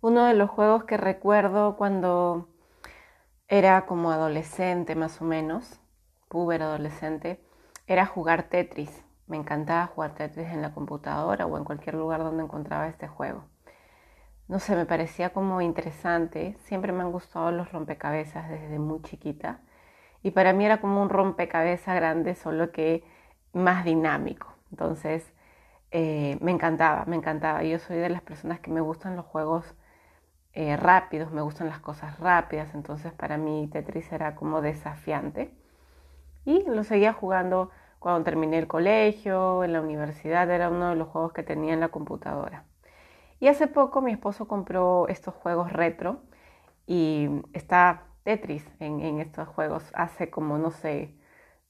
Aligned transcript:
Uno 0.00 0.26
de 0.26 0.34
los 0.34 0.48
juegos 0.48 0.84
que 0.84 0.96
recuerdo 0.96 1.76
cuando 1.76 2.46
era 3.48 3.84
como 3.84 4.12
adolescente 4.12 4.94
más 4.94 5.20
o 5.20 5.24
menos, 5.24 5.80
puber 6.28 6.62
adolescente, 6.62 7.40
era 7.88 8.06
jugar 8.06 8.44
Tetris. 8.44 9.04
Me 9.26 9.36
encantaba 9.36 9.88
jugar 9.88 10.14
Tetris 10.14 10.50
en 10.50 10.62
la 10.62 10.72
computadora 10.72 11.46
o 11.46 11.58
en 11.58 11.64
cualquier 11.64 11.96
lugar 11.96 12.22
donde 12.22 12.44
encontraba 12.44 12.86
este 12.86 13.08
juego. 13.08 13.42
No 14.46 14.60
sé, 14.60 14.76
me 14.76 14.86
parecía 14.86 15.30
como 15.30 15.60
interesante. 15.62 16.56
Siempre 16.60 16.92
me 16.92 17.02
han 17.02 17.10
gustado 17.10 17.50
los 17.50 17.72
rompecabezas 17.72 18.48
desde 18.48 18.78
muy 18.78 19.02
chiquita. 19.02 19.62
Y 20.22 20.30
para 20.30 20.52
mí 20.52 20.64
era 20.64 20.80
como 20.80 21.02
un 21.02 21.08
rompecabezas 21.08 21.96
grande, 21.96 22.36
solo 22.36 22.70
que 22.70 23.02
más 23.52 23.84
dinámico. 23.84 24.54
Entonces, 24.70 25.34
eh, 25.90 26.38
me 26.40 26.52
encantaba, 26.52 27.04
me 27.06 27.16
encantaba. 27.16 27.64
Yo 27.64 27.80
soy 27.80 27.96
de 27.96 28.10
las 28.10 28.22
personas 28.22 28.60
que 28.60 28.70
me 28.70 28.80
gustan 28.80 29.16
los 29.16 29.26
juegos 29.26 29.74
eh, 30.60 30.76
rápidos, 30.76 31.30
me 31.30 31.40
gustan 31.40 31.68
las 31.68 31.78
cosas 31.78 32.18
rápidas. 32.18 32.74
Entonces, 32.74 33.12
para 33.12 33.36
mí 33.36 33.68
Tetris 33.70 34.10
era 34.10 34.34
como 34.34 34.60
desafiante. 34.60 35.52
Y 36.44 36.64
lo 36.68 36.82
seguía 36.82 37.12
jugando 37.12 37.70
cuando 38.00 38.24
terminé 38.24 38.58
el 38.58 38.66
colegio, 38.66 39.62
en 39.62 39.72
la 39.72 39.80
universidad, 39.80 40.50
era 40.50 40.68
uno 40.68 40.90
de 40.90 40.96
los 40.96 41.06
juegos 41.06 41.32
que 41.32 41.44
tenía 41.44 41.74
en 41.74 41.78
la 41.78 41.90
computadora. 41.90 42.64
Y 43.38 43.46
hace 43.46 43.68
poco 43.68 44.00
mi 44.00 44.10
esposo 44.10 44.48
compró 44.48 45.06
estos 45.06 45.32
juegos 45.32 45.72
retro 45.72 46.22
y 46.88 47.28
está 47.52 48.02
Tetris 48.24 48.68
en, 48.80 49.20
estos 49.20 49.46
juegos. 49.46 49.88
Hace 49.94 50.28
como, 50.28 50.58
no 50.58 50.72
sé, 50.72 51.14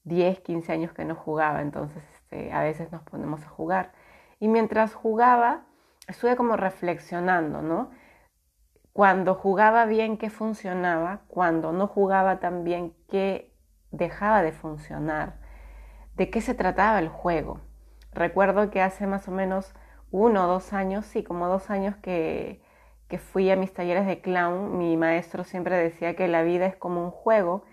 10, 0.05 0.39
15 0.39 0.71
años 0.71 0.93
que 0.93 1.05
no 1.05 1.13
jugaba, 1.13 1.61
entonces 1.61 2.03
este, 2.15 2.51
a 2.51 2.63
veces 2.63 2.91
nos 2.91 3.03
ponemos 3.03 3.43
a 3.43 3.49
jugar. 3.49 3.91
Y 4.39 4.47
mientras 4.47 4.95
jugaba, 4.95 5.61
estuve 6.07 6.35
como 6.35 6.57
reflexionando, 6.57 7.61
¿no? 7.61 7.91
Cuando 8.93 9.35
jugaba 9.35 9.85
bien, 9.85 10.17
¿qué 10.17 10.29
funcionaba? 10.29 11.21
Cuando 11.27 11.71
no 11.71 11.87
jugaba 11.87 12.39
tan 12.39 12.63
bien, 12.63 12.93
¿qué 13.07 13.53
dejaba 13.91 14.41
de 14.41 14.51
funcionar? 14.51 15.39
de 16.19 16.29
qué 16.29 16.41
se 16.41 16.53
trataba 16.53 16.99
el 16.99 17.07
juego. 17.07 17.61
Recuerdo 18.11 18.69
que 18.71 18.81
hace 18.81 19.07
más 19.07 19.29
o 19.29 19.31
menos 19.31 19.73
uno 20.11 20.43
o 20.43 20.47
dos 20.47 20.73
años, 20.73 21.05
sí, 21.05 21.23
como 21.23 21.47
dos 21.47 21.69
años 21.69 21.95
que, 21.97 22.61
que 23.07 23.19
fui 23.19 23.49
a 23.49 23.55
mis 23.55 23.73
talleres 23.73 24.05
de 24.05 24.19
clown, 24.19 24.77
mi 24.77 24.97
maestro 24.97 25.45
siempre 25.45 25.77
decía 25.77 26.17
que 26.17 26.27
la 26.27 26.43
vida 26.43 26.65
es 26.65 26.75
como 26.75 27.05
un 27.05 27.11
juego 27.11 27.63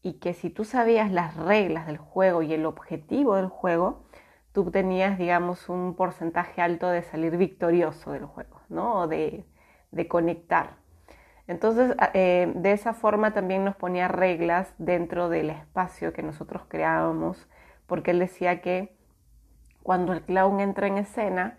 y 0.00 0.20
que 0.20 0.32
si 0.32 0.48
tú 0.48 0.64
sabías 0.64 1.10
las 1.10 1.36
reglas 1.36 1.88
del 1.88 1.98
juego 1.98 2.42
y 2.42 2.54
el 2.54 2.66
objetivo 2.66 3.34
del 3.34 3.48
juego, 3.48 4.04
tú 4.52 4.70
tenías, 4.70 5.18
digamos, 5.18 5.68
un 5.68 5.96
porcentaje 5.96 6.62
alto 6.62 6.88
de 6.90 7.02
salir 7.02 7.36
victorioso 7.36 8.12
del 8.12 8.26
juego, 8.26 8.60
¿no? 8.68 9.08
De, 9.08 9.44
de 9.90 10.08
conectar. 10.08 10.76
Entonces, 11.46 11.94
eh, 12.14 12.52
de 12.54 12.72
esa 12.72 12.92
forma 12.92 13.32
también 13.32 13.64
nos 13.64 13.76
ponía 13.76 14.08
reglas 14.08 14.72
dentro 14.78 15.28
del 15.28 15.50
espacio 15.50 16.12
que 16.12 16.22
nosotros 16.22 16.62
creábamos 16.68 17.48
porque 17.88 18.12
él 18.12 18.20
decía 18.20 18.60
que 18.60 18.94
cuando 19.82 20.12
el 20.12 20.22
clown 20.22 20.60
entra 20.60 20.86
en 20.86 20.98
escena, 20.98 21.58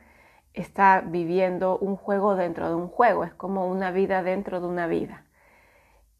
está 0.53 1.01
viviendo 1.01 1.77
un 1.77 1.95
juego 1.95 2.35
dentro 2.35 2.69
de 2.69 2.75
un 2.75 2.87
juego, 2.87 3.23
es 3.23 3.33
como 3.33 3.67
una 3.67 3.91
vida 3.91 4.23
dentro 4.23 4.61
de 4.61 4.67
una 4.67 4.87
vida. 4.87 5.25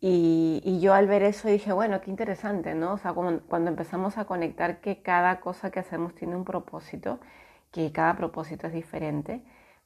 Y, 0.02 0.80
yo 0.82 0.94
al 0.94 1.08
ver 1.08 1.24
eso 1.24 1.50
dije, 1.50 1.74
bueno, 1.74 2.02
qué 2.02 2.10
interesante, 2.10 2.74
¿no? 2.74 2.94
O 2.94 2.98
sea, 2.98 3.14
cuando, 3.14 3.70
empezamos 3.70 4.18
a 4.18 4.26
conectar 4.26 4.80
que 4.82 5.02
cada 5.02 5.40
cosa 5.42 5.72
que 5.72 5.80
hacemos 5.80 6.16
tiene 6.16 6.36
un 6.36 6.46
propósito, 6.46 7.20
que 7.72 7.92
cada 7.92 8.16
propósito 8.16 8.68
es 8.68 8.74
diferente, 8.74 9.44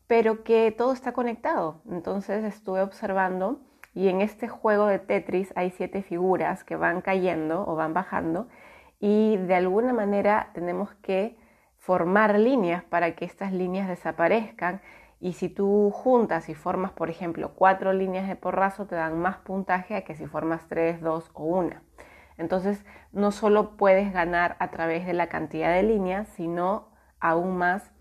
pero 0.07 0.43
que 0.43 0.71
todo 0.71 0.93
está 0.93 1.13
conectado. 1.13 1.81
Entonces 1.89 2.43
estuve 2.43 2.81
observando 2.81 3.61
y 3.93 4.09
en 4.09 4.21
este 4.21 4.47
juego 4.47 4.87
de 4.87 4.99
Tetris 4.99 5.53
hay 5.55 5.71
siete 5.71 6.01
figuras 6.01 6.63
que 6.63 6.75
van 6.75 7.01
cayendo 7.01 7.65
o 7.67 7.75
van 7.75 7.93
bajando 7.93 8.47
y 8.99 9.37
de 9.37 9.55
alguna 9.55 9.93
manera 9.93 10.51
tenemos 10.53 10.93
que 10.95 11.37
formar 11.77 12.39
líneas 12.39 12.83
para 12.83 13.15
que 13.15 13.25
estas 13.25 13.51
líneas 13.51 13.87
desaparezcan 13.87 14.81
y 15.23 15.33
si 15.33 15.47
tú 15.47 15.89
juntas 15.93 16.49
y 16.49 16.53
formas, 16.53 16.91
por 16.91 17.09
ejemplo, 17.09 17.53
cuatro 17.55 17.93
líneas 17.93 18.27
de 18.27 18.35
porrazo, 18.35 18.87
te 18.87 18.95
dan 18.95 19.19
más 19.19 19.37
puntaje 19.37 20.03
que 20.03 20.15
si 20.15 20.25
formas 20.25 20.67
tres, 20.67 20.99
dos 20.99 21.31
o 21.33 21.45
una. 21.45 21.81
Entonces, 22.37 22.85
no 23.13 23.31
solo 23.31 23.77
puedes 23.77 24.11
ganar 24.11 24.57
a 24.59 24.69
través 24.69 25.05
de 25.05 25.13
la 25.13 25.27
cantidad 25.27 25.73
de 25.73 25.83
líneas, 25.83 26.27
sino 26.27 26.89
aún 27.21 27.57
más 27.57 27.92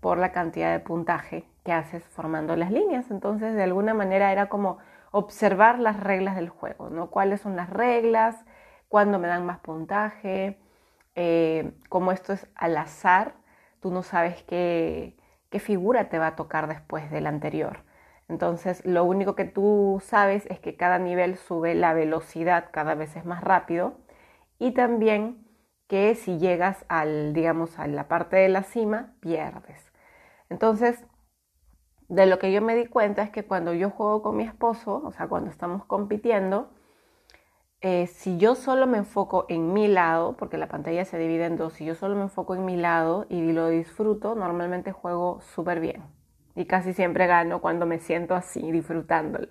por 0.00 0.18
la 0.18 0.32
cantidad 0.32 0.72
de 0.72 0.80
puntaje 0.80 1.44
que 1.64 1.72
haces 1.72 2.04
formando 2.04 2.56
las 2.56 2.70
líneas. 2.72 3.10
Entonces, 3.10 3.54
de 3.54 3.62
alguna 3.62 3.94
manera 3.94 4.32
era 4.32 4.48
como 4.48 4.78
observar 5.10 5.78
las 5.78 5.98
reglas 6.00 6.36
del 6.36 6.48
juego, 6.48 6.90
¿no? 6.90 7.10
¿Cuáles 7.10 7.40
son 7.40 7.56
las 7.56 7.70
reglas? 7.70 8.44
cuándo 8.88 9.18
me 9.18 9.28
dan 9.28 9.46
más 9.46 9.60
puntaje, 9.60 10.58
eh, 11.14 11.72
como 11.88 12.12
esto 12.12 12.32
es 12.32 12.46
al 12.54 12.76
azar, 12.76 13.34
tú 13.80 13.90
no 13.90 14.02
sabes 14.02 14.42
qué, 14.44 15.16
qué 15.50 15.60
figura 15.60 16.08
te 16.08 16.18
va 16.18 16.28
a 16.28 16.36
tocar 16.36 16.68
después 16.68 17.10
del 17.10 17.26
anterior. 17.26 17.84
Entonces, 18.28 18.84
lo 18.84 19.04
único 19.04 19.34
que 19.34 19.44
tú 19.44 20.02
sabes 20.04 20.46
es 20.46 20.60
que 20.60 20.76
cada 20.76 20.98
nivel 20.98 21.36
sube 21.36 21.74
la 21.74 21.94
velocidad 21.94 22.66
cada 22.72 22.94
vez 22.94 23.16
es 23.16 23.24
más 23.24 23.42
rápido 23.42 23.94
y 24.58 24.72
también 24.72 25.46
que 25.88 26.14
si 26.14 26.38
llegas 26.38 26.84
al, 26.88 27.32
digamos, 27.32 27.78
a 27.78 27.86
la 27.86 28.08
parte 28.08 28.36
de 28.36 28.48
la 28.50 28.62
cima, 28.62 29.14
pierdes. 29.20 29.87
Entonces, 30.50 31.04
de 32.08 32.26
lo 32.26 32.38
que 32.38 32.52
yo 32.52 32.62
me 32.62 32.74
di 32.74 32.86
cuenta 32.86 33.22
es 33.22 33.30
que 33.30 33.44
cuando 33.44 33.74
yo 33.74 33.90
juego 33.90 34.22
con 34.22 34.36
mi 34.36 34.44
esposo, 34.44 35.02
o 35.04 35.12
sea, 35.12 35.28
cuando 35.28 35.50
estamos 35.50 35.84
compitiendo, 35.84 36.70
eh, 37.80 38.08
si 38.08 38.38
yo 38.38 38.54
solo 38.56 38.86
me 38.86 38.98
enfoco 38.98 39.46
en 39.48 39.72
mi 39.72 39.86
lado, 39.86 40.36
porque 40.36 40.58
la 40.58 40.68
pantalla 40.68 41.04
se 41.04 41.18
divide 41.18 41.44
en 41.44 41.56
dos, 41.56 41.74
si 41.74 41.84
yo 41.84 41.94
solo 41.94 42.16
me 42.16 42.22
enfoco 42.22 42.54
en 42.54 42.64
mi 42.64 42.76
lado 42.76 43.26
y 43.28 43.52
lo 43.52 43.68
disfruto, 43.68 44.34
normalmente 44.34 44.90
juego 44.92 45.40
súper 45.54 45.78
bien. 45.80 46.02
Y 46.56 46.64
casi 46.64 46.92
siempre 46.92 47.26
gano 47.28 47.60
cuando 47.60 47.86
me 47.86 48.00
siento 48.00 48.34
así, 48.34 48.72
disfrutándolo. 48.72 49.48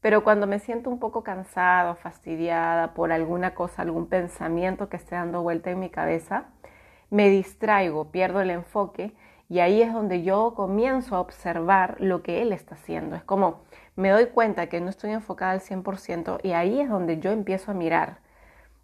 Pero 0.00 0.22
cuando 0.22 0.46
me 0.46 0.60
siento 0.60 0.90
un 0.90 1.00
poco 1.00 1.24
cansada, 1.24 1.96
fastidiada 1.96 2.94
por 2.94 3.10
alguna 3.12 3.54
cosa, 3.54 3.82
algún 3.82 4.06
pensamiento 4.08 4.88
que 4.88 4.96
esté 4.96 5.16
dando 5.16 5.42
vuelta 5.42 5.70
en 5.70 5.80
mi 5.80 5.90
cabeza, 5.90 6.46
me 7.10 7.28
distraigo, 7.28 8.12
pierdo 8.12 8.40
el 8.40 8.50
enfoque 8.50 9.14
y 9.48 9.60
ahí 9.60 9.80
es 9.82 9.92
donde 9.92 10.22
yo 10.22 10.54
comienzo 10.54 11.16
a 11.16 11.20
observar 11.20 11.96
lo 12.00 12.22
que 12.22 12.42
él 12.42 12.52
está 12.52 12.74
haciendo. 12.74 13.16
Es 13.16 13.24
como 13.24 13.62
me 13.96 14.10
doy 14.10 14.26
cuenta 14.26 14.68
que 14.68 14.80
no 14.80 14.90
estoy 14.90 15.10
enfocada 15.10 15.52
al 15.52 15.60
100% 15.60 16.38
y 16.44 16.52
ahí 16.52 16.80
es 16.80 16.88
donde 16.88 17.18
yo 17.18 17.32
empiezo 17.32 17.72
a 17.72 17.74
mirar. 17.74 18.18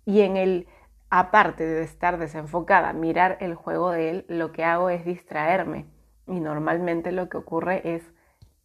Y 0.04 0.22
en 0.22 0.36
el, 0.36 0.66
aparte 1.08 1.64
de 1.64 1.84
estar 1.84 2.18
desenfocada, 2.18 2.92
mirar 2.92 3.38
el 3.40 3.54
juego 3.54 3.92
de 3.92 4.10
él, 4.10 4.24
lo 4.28 4.50
que 4.50 4.64
hago 4.64 4.90
es 4.90 5.04
distraerme. 5.04 5.86
Y 6.26 6.40
normalmente 6.40 7.12
lo 7.12 7.28
que 7.28 7.36
ocurre 7.36 7.94
es 7.94 8.02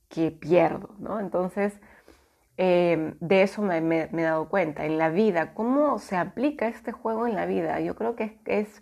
que 0.08 0.32
pierdo, 0.32 0.96
¿no? 0.98 1.20
Entonces, 1.20 1.80
em, 2.58 3.16
de 3.20 3.44
eso 3.44 3.62
me, 3.62 3.78
he 3.78 4.22
dado 4.24 4.50
cuenta. 4.50 4.86
En 4.86 4.98
la 4.98 5.10
vida, 5.10 5.54
¿cómo 5.54 6.00
se 6.00 6.18
aplica 6.18 6.68
este 6.68 6.92
juego 6.92 7.28
en 7.28 7.36
la 7.36 7.46
vida? 7.46 7.80
Yo 7.80 7.96
creo 7.96 8.16
que 8.16 8.40
es 8.46 8.82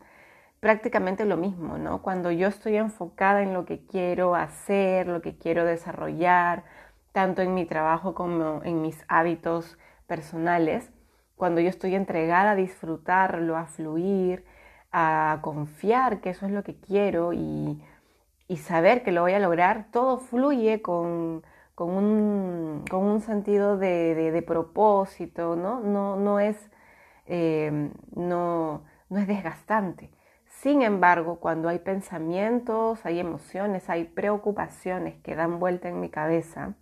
prácticamente 0.59 1.25
lo 1.25 1.37
mismo, 1.37 1.77
¿no? 1.77 2.01
Cuando 2.01 2.31
yo 2.31 2.47
estoy 2.47 2.77
enfocada 2.77 3.41
en 3.43 3.53
lo 3.53 3.65
que 3.65 3.85
quiero 3.85 4.35
hacer, 4.35 5.07
lo 5.07 5.21
que 5.21 5.37
quiero 5.37 5.65
desarrollar, 5.65 6.63
tanto 7.11 7.41
en 7.41 7.53
mi 7.53 7.65
trabajo 7.65 8.13
como 8.13 8.61
en 8.63 8.81
mis 8.81 9.03
hábitos 9.07 9.77
personales, 10.07 10.91
cuando 11.35 11.61
yo 11.61 11.69
estoy 11.69 11.95
entregada 11.95 12.51
a 12.51 12.55
disfrutarlo, 12.55 13.57
a 13.57 13.65
fluir, 13.65 14.45
a 14.91 15.39
confiar 15.41 16.21
que 16.21 16.31
eso 16.31 16.45
es 16.45 16.51
lo 16.51 16.63
que 16.63 16.75
quiero 16.79 17.33
y, 17.33 17.83
saber 18.57 19.03
que 19.03 19.11
lo 19.11 19.21
voy 19.21 19.33
a 19.33 19.39
lograr, 19.39 19.87
todo 19.91 20.17
fluye 20.19 20.81
con, 20.81 21.43
un, 21.77 23.21
sentido 23.25 23.77
de, 23.77 24.43
propósito, 24.45 25.55
¿no? 25.55 25.79
No, 25.81 26.39
es, 26.39 26.57
eh, 27.27 27.91
no, 28.15 28.83
no 29.09 29.19
es 29.19 29.27
desgastante. 29.27 30.09
Sin 30.61 30.81
embargo, 30.81 31.39
cuando 31.39 31.69
hay 31.69 31.77
pensamientos, 31.77 33.05
hay 33.05 33.19
emociones, 33.19 33.91
hay 33.91 34.05
preocupaciones 34.05 35.21
que 35.21 35.35
dan 35.35 35.59
vuelta 35.59 35.87
en 35.87 35.99
mi 35.99 36.09
cabeza, 36.09 36.73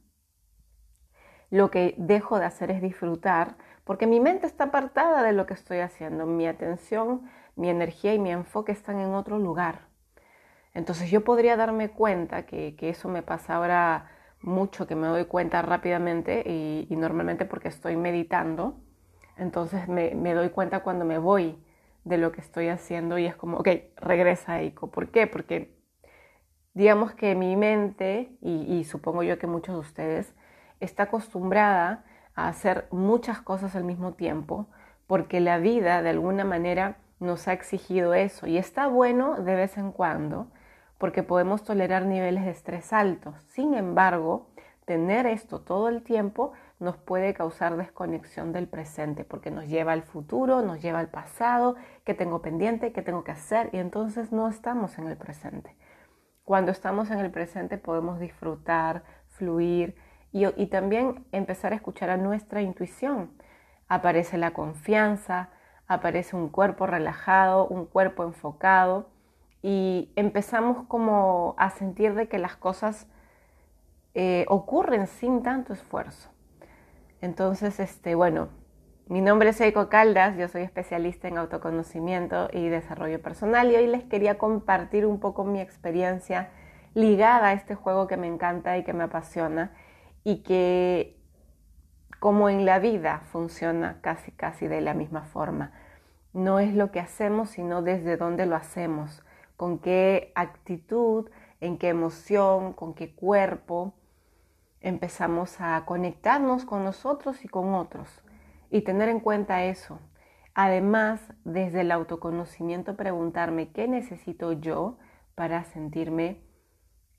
lo 1.49 1.69
que 1.71 1.93
dejo 1.97 2.39
de 2.39 2.45
hacer 2.45 2.71
es 2.71 2.81
disfrutar, 2.81 3.57
porque 3.83 4.07
mi 4.07 4.21
mente 4.21 4.47
está 4.47 4.65
apartada 4.65 5.23
de 5.23 5.33
lo 5.33 5.45
que 5.45 5.53
estoy 5.53 5.79
haciendo, 5.79 6.25
mi 6.25 6.47
atención, 6.47 7.29
mi 7.57 7.69
energía 7.69 8.13
y 8.13 8.19
mi 8.19 8.31
enfoque 8.31 8.71
están 8.71 9.01
en 9.01 9.13
otro 9.13 9.39
lugar. 9.39 9.87
Entonces 10.73 11.11
yo 11.11 11.25
podría 11.25 11.57
darme 11.57 11.89
cuenta 11.89 12.45
que, 12.45 12.77
eso 12.79 13.09
me 13.09 13.23
pasa 13.23 13.55
ahora 13.55 14.09
mucho, 14.41 14.87
que 14.87 14.95
me 14.95 15.07
doy 15.07 15.25
cuenta 15.25 15.61
rápidamente 15.61 16.49
y, 16.49 16.95
normalmente 16.95 17.43
porque 17.43 17.67
estoy 17.67 17.97
meditando, 17.97 18.79
entonces 19.35 19.89
me, 19.89 20.33
doy 20.33 20.49
cuenta 20.49 20.79
cuando 20.79 21.03
me 21.03 21.17
voy 21.17 21.61
de 22.05 22.17
lo 22.17 22.31
que 22.31 22.39
estoy 22.39 22.69
haciendo 22.69 23.17
y 23.17 23.25
es 23.25 23.35
como, 23.35 23.57
ok, 23.57 23.67
regresa 23.97 24.61
Eiko. 24.61 24.89
¿Por 24.89 25.09
qué? 25.11 25.27
Porque 25.27 25.75
digamos 26.73 27.13
que 27.13 27.35
mi 27.35 27.57
mente, 27.57 28.37
y 28.41 28.83
supongo 28.85 29.23
yo 29.23 29.37
que 29.37 29.47
muchos 29.47 29.75
de 29.75 29.81
ustedes, 29.81 30.33
está 30.79 31.03
acostumbrada 31.03 32.05
a 32.35 32.47
hacer 32.47 32.87
muchas 32.91 33.41
cosas 33.41 33.75
al 33.75 33.83
mismo 33.83 34.13
tiempo 34.13 34.67
porque 35.07 35.39
la 35.39 35.57
vida 35.57 36.01
de 36.01 36.09
alguna 36.09 36.43
manera 36.43 36.97
nos 37.19 37.47
ha 37.47 37.53
exigido 37.53 38.13
eso 38.13 38.47
y 38.47 38.57
está 38.57 38.87
bueno 38.87 39.35
de 39.35 39.55
vez 39.55 39.77
en 39.77 39.91
cuando 39.91 40.47
porque 40.97 41.23
podemos 41.23 41.63
tolerar 41.63 42.05
niveles 42.05 42.45
de 42.45 42.51
estrés 42.51 42.93
altos. 42.93 43.35
Sin 43.49 43.73
embargo, 43.73 44.47
tener 44.85 45.25
esto 45.25 45.59
todo 45.59 45.89
el 45.89 46.03
tiempo 46.03 46.53
nos 46.79 46.97
puede 46.97 47.33
causar 47.33 47.77
desconexión 47.77 48.51
del 48.51 48.67
presente 48.67 49.23
porque 49.23 49.51
nos 49.51 49.67
lleva 49.67 49.93
al 49.93 50.03
futuro, 50.03 50.61
nos 50.61 50.81
lleva 50.81 50.99
al 50.99 51.09
pasado, 51.09 51.75
que 52.03 52.13
tengo 52.13 52.41
pendiente, 52.41 52.91
que 52.91 53.01
tengo 53.01 53.23
que 53.23 53.31
hacer 53.31 53.69
y 53.73 53.77
entonces 53.77 54.31
no 54.31 54.47
estamos 54.47 54.97
en 54.97 55.07
el 55.07 55.17
presente. 55.17 55.75
Cuando 56.43 56.71
estamos 56.71 57.09
en 57.11 57.19
el 57.19 57.31
presente 57.31 57.77
podemos 57.77 58.19
disfrutar, 58.19 59.03
fluir 59.29 59.95
y, 60.31 60.45
y 60.61 60.67
también 60.67 61.25
empezar 61.31 61.71
a 61.71 61.75
escuchar 61.75 62.09
a 62.09 62.17
nuestra 62.17 62.61
intuición. 62.61 63.31
Aparece 63.87 64.37
la 64.37 64.51
confianza, 64.51 65.49
aparece 65.87 66.35
un 66.35 66.49
cuerpo 66.49 66.87
relajado, 66.87 67.67
un 67.67 67.85
cuerpo 67.85 68.23
enfocado 68.23 69.09
y 69.61 70.11
empezamos 70.15 70.85
como 70.87 71.55
a 71.57 71.69
sentir 71.71 72.13
de 72.13 72.27
que 72.27 72.37
las 72.37 72.55
cosas 72.55 73.07
eh, 74.13 74.45
ocurren 74.47 75.07
sin 75.07 75.41
tanto 75.41 75.73
esfuerzo. 75.73 76.34
Entonces, 77.25 77.79
este, 77.79 78.13
bueno, 78.13 78.49
mi 79.07 79.19
nombre 79.19 79.49
es 79.49 79.59
Eiko 79.59 79.89
Caldas, 79.89 80.37
yo 80.37 80.47
soy 80.47 80.61
especialista 80.61 81.27
en 81.27 81.39
autoconocimiento 81.39 82.49
y 82.53 82.69
desarrollo 82.69 83.19
personal 83.19 83.71
y 83.71 83.75
hoy 83.75 83.87
les 83.87 84.03
quería 84.03 84.37
compartir 84.37 85.07
un 85.07 85.19
poco 85.19 85.43
mi 85.43 85.59
experiencia 85.59 86.51
ligada 86.93 87.47
a 87.47 87.53
este 87.53 87.73
juego 87.73 88.05
que 88.05 88.15
me 88.15 88.27
encanta 88.27 88.77
y 88.77 88.83
que 88.83 88.93
me 88.93 89.05
apasiona 89.05 89.75
y 90.23 90.43
que 90.43 91.19
como 92.19 92.47
en 92.47 92.63
la 92.63 92.77
vida 92.77 93.23
funciona 93.31 93.97
casi 94.01 94.31
casi 94.31 94.67
de 94.67 94.81
la 94.81 94.93
misma 94.93 95.23
forma. 95.23 95.71
No 96.31 96.59
es 96.59 96.75
lo 96.75 96.91
que 96.91 96.99
hacemos, 96.99 97.49
sino 97.49 97.81
desde 97.81 98.17
dónde 98.17 98.45
lo 98.45 98.55
hacemos 98.55 99.23
con 99.57 99.79
qué 99.79 100.31
actitud, 100.35 101.31
en 101.59 101.79
qué 101.79 101.89
emoción, 101.89 102.73
con 102.73 102.93
qué 102.93 103.15
cuerpo 103.15 103.95
empezamos 104.85 105.59
a 105.59 105.83
conectarnos 105.85 106.63
con 106.63 106.83
nosotros 106.83 107.43
y 107.43 107.47
con 107.47 107.73
otros 107.73 108.21
y 108.69 108.81
tener 108.81 109.09
en 109.09 109.19
cuenta 109.19 109.63
eso. 109.63 109.99
Además, 110.53 111.21
desde 111.43 111.81
el 111.81 111.91
autoconocimiento, 111.91 112.95
preguntarme 112.95 113.71
qué 113.71 113.87
necesito 113.87 114.53
yo 114.53 114.99
para 115.33 115.63
sentirme 115.63 116.43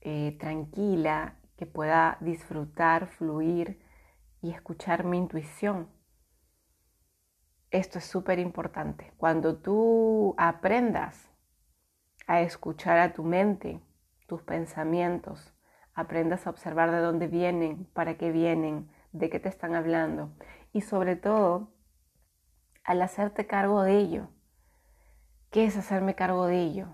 eh, 0.01 0.37
tranquila, 0.39 1.41
que 1.57 1.67
pueda 1.67 2.19
disfrutar, 2.21 3.09
fluir 3.09 3.83
y 4.43 4.53
escuchar 4.53 5.05
mi 5.05 5.19
intuición. 5.19 5.89
Esto 7.73 7.99
es 7.99 8.05
súper 8.05 8.39
importante. 8.39 9.13
Cuando 9.17 9.57
tú 9.57 10.37
aprendas 10.39 11.29
a 12.29 12.43
escuchar 12.43 12.99
a 12.99 13.13
tu 13.13 13.25
mente, 13.25 13.81
tus 14.29 14.43
pensamientos, 14.43 15.56
aprendas 15.97 16.47
a 16.47 16.51
observar 16.51 16.93
de 16.93 17.01
dónde 17.01 17.27
vienen, 17.27 17.87
para 17.93 18.17
qué 18.17 18.31
vienen, 18.31 18.89
de 19.11 19.29
qué 19.29 19.41
te 19.41 19.49
están 19.49 19.75
hablando 19.75 20.31
y 20.73 20.83
sobre 20.83 21.17
todo 21.17 21.73
al 22.85 23.03
hacerte 23.03 23.49
cargo 23.49 23.83
de 23.83 23.99
ello. 23.99 24.29
¿Qué 25.51 25.65
es 25.65 25.77
hacerme 25.77 26.15
cargo 26.15 26.47
de 26.47 26.61
ello? 26.61 26.87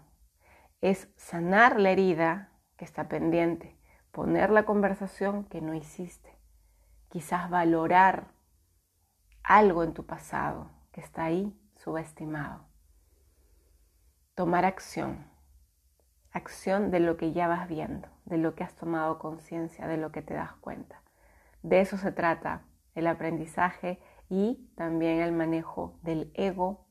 Es 0.80 1.08
sanar 1.16 1.78
la 1.78 1.90
herida 1.90 2.52
que 2.76 2.86
está 2.86 3.08
pendiente, 3.08 3.76
poner 4.10 4.48
la 4.48 4.64
conversación 4.64 5.44
que 5.44 5.60
no 5.60 5.74
hiciste, 5.74 6.38
quizás 7.10 7.50
valorar 7.50 8.32
algo 9.42 9.84
en 9.84 9.92
tu 9.92 10.06
pasado 10.06 10.70
que 10.92 11.02
está 11.02 11.24
ahí 11.24 11.54
subestimado 11.76 12.72
tomar 14.34 14.64
acción. 14.64 15.31
Acción 16.32 16.90
de 16.90 17.00
lo 17.00 17.16
que 17.16 17.32
ya 17.32 17.46
vas 17.46 17.68
viendo, 17.68 18.08
de 18.24 18.38
lo 18.38 18.54
que 18.54 18.64
has 18.64 18.74
tomado 18.74 19.18
conciencia, 19.18 19.86
de 19.86 19.98
lo 19.98 20.12
que 20.12 20.22
te 20.22 20.34
das 20.34 20.52
cuenta. 20.54 21.02
De 21.62 21.80
eso 21.80 21.96
se 21.96 22.10
trata 22.10 22.62
el 22.94 23.06
aprendizaje 23.06 24.00
y 24.28 24.70
también 24.76 25.20
el 25.20 25.32
manejo 25.32 25.98
del 26.02 26.32
ego 26.34 26.86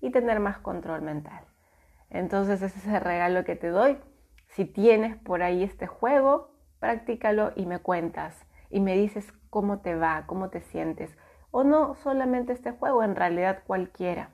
y 0.00 0.10
tener 0.10 0.40
más 0.40 0.58
control 0.58 1.02
mental. 1.02 1.44
Entonces 2.08 2.62
ese 2.62 2.78
es 2.78 2.86
el 2.86 3.00
regalo 3.00 3.44
que 3.44 3.56
te 3.56 3.68
doy. 3.68 3.98
Si 4.48 4.64
tienes 4.64 5.16
por 5.16 5.42
ahí 5.42 5.62
este 5.62 5.86
juego, 5.86 6.54
practícalo 6.78 7.52
y 7.54 7.66
me 7.66 7.78
cuentas 7.80 8.46
y 8.70 8.80
me 8.80 8.96
dices 8.96 9.32
cómo 9.50 9.80
te 9.80 9.94
va, 9.94 10.24
cómo 10.26 10.48
te 10.48 10.62
sientes. 10.62 11.16
O 11.50 11.64
no 11.64 11.94
solamente 11.96 12.52
este 12.52 12.72
juego, 12.72 13.02
en 13.02 13.14
realidad 13.14 13.62
cualquiera 13.66 14.30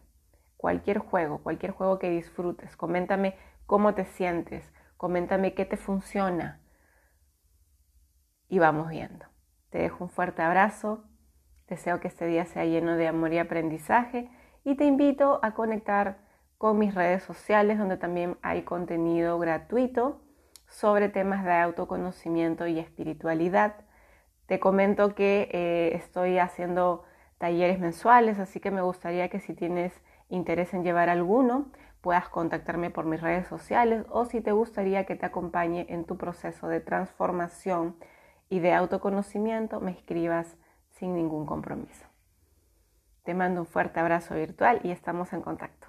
cualquier 0.56 0.98
juego, 0.98 1.38
cualquier 1.38 1.72
juego 1.72 1.98
que 1.98 2.10
disfrutes. 2.10 2.76
Coméntame 2.76 3.37
cómo 3.66 3.94
te 3.94 4.04
sientes, 4.04 4.72
coméntame 4.96 5.54
qué 5.54 5.64
te 5.64 5.76
funciona 5.76 6.60
y 8.48 8.58
vamos 8.58 8.88
viendo. 8.88 9.26
Te 9.70 9.78
dejo 9.78 10.04
un 10.04 10.10
fuerte 10.10 10.42
abrazo, 10.42 11.04
deseo 11.68 12.00
que 12.00 12.08
este 12.08 12.26
día 12.26 12.46
sea 12.46 12.64
lleno 12.64 12.96
de 12.96 13.08
amor 13.08 13.32
y 13.32 13.38
aprendizaje 13.38 14.30
y 14.64 14.76
te 14.76 14.84
invito 14.84 15.40
a 15.42 15.52
conectar 15.54 16.18
con 16.58 16.78
mis 16.78 16.94
redes 16.94 17.22
sociales 17.22 17.78
donde 17.78 17.96
también 17.96 18.38
hay 18.42 18.62
contenido 18.62 19.38
gratuito 19.38 20.22
sobre 20.69 21.08
temas 21.08 21.44
de 21.44 21.52
autoconocimiento 21.52 22.66
y 22.66 22.78
espiritualidad. 22.78 23.76
Te 24.46 24.60
comento 24.60 25.14
que 25.14 25.48
eh, 25.52 25.94
estoy 25.94 26.38
haciendo 26.38 27.04
talleres 27.38 27.78
mensuales, 27.78 28.38
así 28.38 28.60
que 28.60 28.70
me 28.70 28.80
gustaría 28.80 29.28
que 29.28 29.40
si 29.40 29.54
tienes 29.54 29.92
interés 30.28 30.72
en 30.72 30.82
llevar 30.82 31.08
alguno, 31.08 31.70
puedas 32.06 32.29
contactarme 32.29 32.91
por 32.91 33.05
mis 33.05 33.20
redes 33.20 33.49
sociales 33.49 34.06
o 34.11 34.26
si 34.26 34.41
te 34.41 34.53
gustaría 34.53 35.06
que 35.06 35.17
te 35.17 35.26
acompañe 35.26 35.87
en 35.88 36.05
tu 36.05 36.17
proceso 36.17 36.69
de 36.69 36.79
transformación 36.79 37.97
y 38.49 38.61
de 38.61 38.75
autoconocimiento, 38.75 39.81
me 39.81 39.91
escribas 39.91 40.56
sin 40.91 41.17
ningún 41.17 41.47
compromiso. 41.47 42.06
Te 43.25 43.35
mando 43.35 43.62
un 43.62 43.67
fuerte 43.67 43.99
abrazo 43.99 44.37
virtual 44.37 44.79
y 44.85 44.93
estamos 44.93 45.32
en 45.32 45.43
contacto. 45.43 45.85